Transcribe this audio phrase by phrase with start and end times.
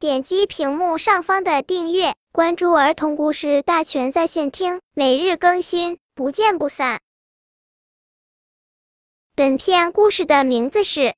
[0.00, 7.00] 点击屏幕上方的订阅，关注儿童故事大全在线听，每日更新，不见不散。
[9.34, 11.00] 本片故事的名字是《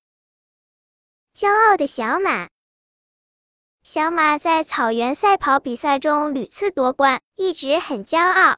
[1.36, 2.46] 骄傲的小马》。
[3.82, 8.56] 小马在草原赛跑比赛中屡次夺冠，一直很骄傲。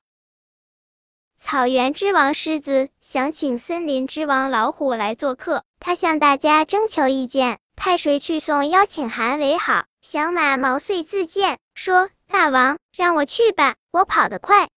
[1.37, 9.87] 草原之王狮子想请森林之王老虎来做客，他向大家征求意见，派谁去送邀请函为好？
[10.01, 14.69] 小马毛遂自荐，说：“大王，让我去吧，我跑得快。”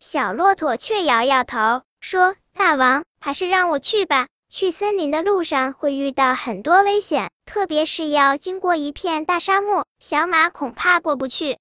[0.00, 4.26] 小骆驼却摇摇头，说：“大王，还是让我去吧。
[4.50, 11.58] 去森林的路上会遇到很多危险，特别是要经过一片大沙漠，小马恐怕过不去。”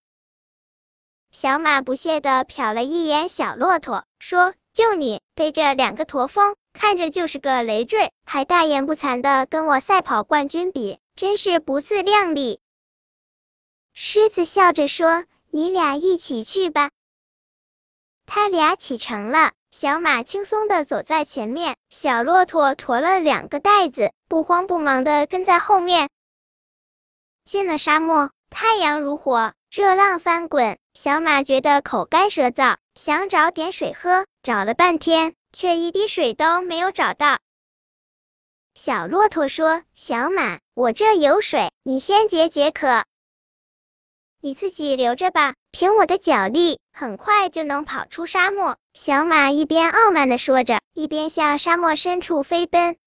[1.29, 12.59] 小马不屑的瞟了一眼小骆驼，说：“就你背着两个驼峰，看着就是个累赘，还大言不惭的跟我赛跑冠军比，真是不自量力。”
[13.93, 16.91] 狮子笑着说：“你俩一起去吧。”
[18.27, 26.09] 他俩启程了，小马轻松的走在前面，小骆驼驮了两个袋子，不慌不忙的跟在后面。
[27.43, 30.77] 进了沙漠，太阳如火，热浪翻滚。
[30.93, 37.39] 小马觉得口干舌燥，想找点水喝，找了半天，却一滴水都没有找到。
[38.73, 43.05] 小骆驼说：“小马，我这有水，你先解解渴，
[44.39, 45.55] 你自己留着吧。
[45.71, 52.97] 凭我的脚力，很快就能跑出沙漠。”小马一边傲慢的说着，一边向沙漠深处飞奔。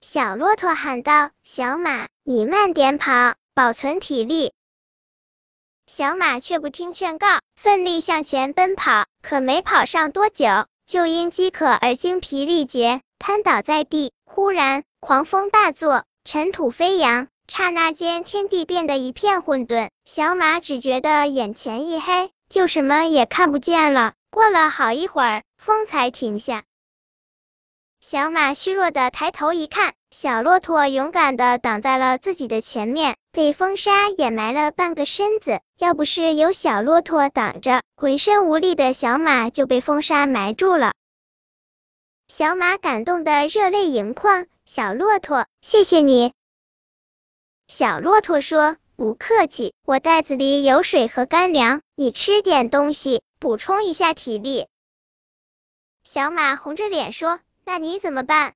[0.00, 4.52] 小骆驼喊道：“小马，你慢点跑，保存体力。”
[5.86, 9.06] 小马却不听劝告，奋力向前奔跑。
[9.22, 14.12] 可没跑上多久，就因饥渴而精疲力竭，瘫倒在地。
[14.24, 19.90] 忽然，狂风大作，尘土飞扬，刹那间天地变得一片混沌。
[20.04, 24.14] 小马只觉得眼前一黑，就什么也看不见了。
[24.30, 26.64] 过了好一会儿，风才停下。
[28.00, 35.60] 小马虚弱的抬头一看，小骆驼勇敢的挡在了自己的前面，被风沙掩埋了半个身子。
[35.76, 40.94] 要不是有小骆驼挡着，浑身无力的小马就被风沙埋住了。
[42.28, 46.32] 小马感动的热泪盈眶，小骆驼，谢谢你。
[47.66, 54.68] 小骆驼说：“不客气，我袋子里有水和干粮，你吃点东西，补充一下体力。”
[56.04, 57.40] 小马红着脸说。
[57.66, 58.52] 那你怎么办？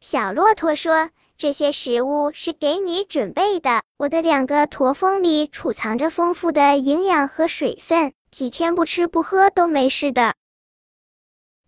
[0.00, 10.34] 小骆驼说：“这些食物是给你准备的，我的两个驼峰里储藏着丰富的营养和水分，几天不吃不喝都没事的。”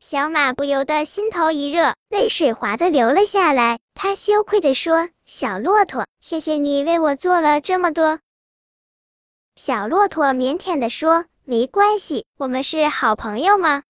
[0.00, 3.78] 小马不由得心头一热，泪水滑的流了下来。
[3.94, 8.20] 他羞愧的说：“小骆驼，谢谢你为我做了这么多。”
[9.54, 13.82] 小骆驼腼腆的说：“没关系，我们是好朋友吗？”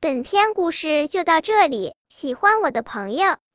[0.00, 3.36] 本篇故事就到这里，喜欢我的朋友